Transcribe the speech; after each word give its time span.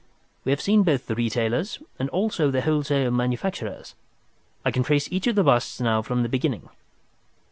"We 0.45 0.51
have 0.51 0.61
seen 0.61 0.81
both 0.81 1.05
the 1.05 1.13
retailers 1.13 1.77
and 1.99 2.09
also 2.09 2.49
the 2.49 2.61
wholesale 2.61 3.11
manufacturers. 3.11 3.93
I 4.65 4.71
can 4.71 4.81
trace 4.81 5.07
each 5.11 5.27
of 5.27 5.35
the 5.35 5.43
busts 5.43 5.79
now 5.79 6.01
from 6.01 6.23
the 6.23 6.27
beginning." 6.27 6.69